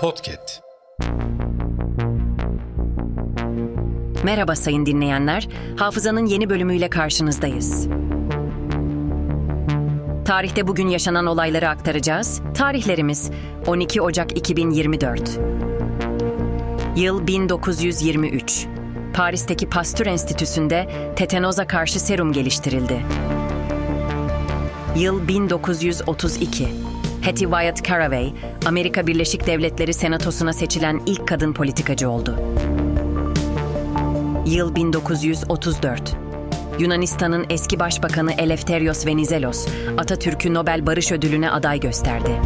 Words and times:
Podcast. 0.00 0.60
Merhaba 4.24 4.56
sayın 4.56 4.86
dinleyenler. 4.86 5.48
Hafızanın 5.76 6.26
yeni 6.26 6.50
bölümüyle 6.50 6.90
karşınızdayız. 6.90 7.88
Tarihte 10.24 10.68
bugün 10.68 10.88
yaşanan 10.88 11.26
olayları 11.26 11.68
aktaracağız. 11.68 12.40
Tarihlerimiz 12.54 13.30
12 13.66 14.02
Ocak 14.02 14.38
2024. 14.38 15.38
Yıl 16.96 17.26
1923. 17.26 18.66
Paris'teki 19.14 19.68
Pasteur 19.68 20.06
Enstitüsü'nde 20.06 21.12
tetanoza 21.16 21.66
karşı 21.66 22.00
serum 22.00 22.32
geliştirildi. 22.32 23.06
Yıl 24.96 25.28
1932. 25.28 26.89
Hattie 27.24 27.46
Wyatt 27.46 27.84
Caraway, 27.88 28.32
Amerika 28.66 29.06
Birleşik 29.06 29.46
Devletleri 29.46 29.94
Senatosu'na 29.94 30.52
seçilen 30.52 31.02
ilk 31.06 31.28
kadın 31.28 31.52
politikacı 31.52 32.10
oldu. 32.10 32.36
Yıl 34.46 34.74
1934. 34.74 36.16
Yunanistan'ın 36.78 37.46
eski 37.50 37.78
başbakanı 37.78 38.32
Eleftherios 38.32 39.06
Venizelos, 39.06 39.68
Atatürk'ü 39.98 40.54
Nobel 40.54 40.86
Barış 40.86 41.12
Ödülü'ne 41.12 41.50
aday 41.50 41.80
gösterdi. 41.80 42.40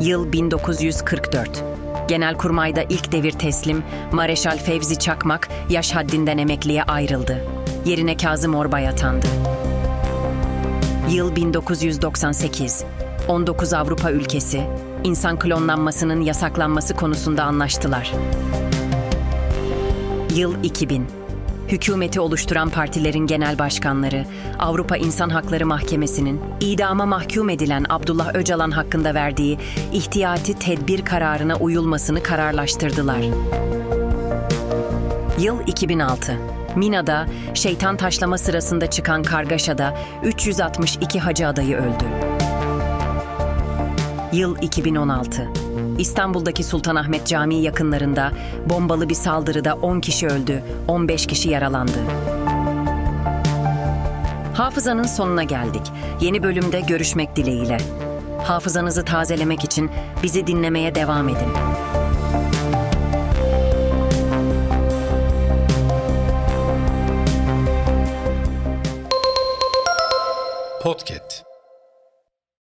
Yıl 0.00 0.32
1944. 0.32 1.64
Genelkurmay'da 2.08 2.82
ilk 2.82 3.12
devir 3.12 3.32
teslim, 3.32 3.82
Mareşal 4.12 4.58
Fevzi 4.58 4.98
Çakmak 4.98 5.48
yaş 5.70 5.92
haddinden 5.92 6.38
emekliye 6.38 6.82
ayrıldı. 6.82 7.44
Yerine 7.84 8.16
Kazım 8.16 8.54
Orbay 8.54 8.88
atandı. 8.88 9.26
Yıl 11.10 11.36
1998. 11.36 12.84
19 13.28 13.72
Avrupa 13.72 14.10
ülkesi 14.10 14.62
insan 15.04 15.38
klonlanmasının 15.38 16.20
yasaklanması 16.20 16.94
konusunda 16.94 17.44
anlaştılar. 17.44 18.12
Yıl 20.34 20.64
2000. 20.64 21.06
Hükümeti 21.68 22.20
oluşturan 22.20 22.70
partilerin 22.70 23.26
genel 23.26 23.58
başkanları 23.58 24.24
Avrupa 24.58 24.96
İnsan 24.96 25.30
Hakları 25.30 25.66
Mahkemesi'nin 25.66 26.40
idama 26.60 27.06
mahkum 27.06 27.50
edilen 27.50 27.84
Abdullah 27.88 28.34
Öcalan 28.34 28.70
hakkında 28.70 29.14
verdiği 29.14 29.58
ihtiyati 29.92 30.58
tedbir 30.58 31.04
kararına 31.04 31.56
uyulmasını 31.56 32.22
kararlaştırdılar. 32.22 33.20
Yıl 35.38 35.60
2006. 35.66 36.36
Mina'da 36.76 37.26
şeytan 37.54 37.96
taşlama 37.96 38.38
sırasında 38.38 38.90
çıkan 38.90 39.22
kargaşada 39.22 39.98
362 40.22 41.20
hacı 41.20 41.48
adayı 41.48 41.76
öldü. 41.76 42.04
Yıl 44.32 44.56
2016. 44.62 45.48
İstanbul'daki 45.98 46.64
Sultanahmet 46.64 47.26
Camii 47.26 47.62
yakınlarında 47.62 48.32
bombalı 48.70 49.08
bir 49.08 49.14
saldırıda 49.14 49.74
10 49.74 50.00
kişi 50.00 50.26
öldü, 50.26 50.62
15 50.88 51.26
kişi 51.26 51.50
yaralandı. 51.50 51.98
Hafızanın 54.54 55.06
sonuna 55.06 55.42
geldik. 55.42 55.92
Yeni 56.20 56.42
bölümde 56.42 56.80
görüşmek 56.80 57.36
dileğiyle. 57.36 57.78
Hafızanızı 58.44 59.04
tazelemek 59.04 59.64
için 59.64 59.90
bizi 60.22 60.46
dinlemeye 60.46 60.94
devam 60.94 61.28
edin. 61.28 61.48
Podcast. 70.86 71.45